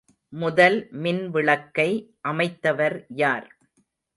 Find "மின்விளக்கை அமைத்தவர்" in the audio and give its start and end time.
0.93-2.97